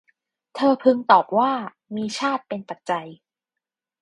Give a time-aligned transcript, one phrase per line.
[0.55, 1.51] เธอพึงตอบว่า
[1.95, 3.07] มีชาติเป็นปัจจัย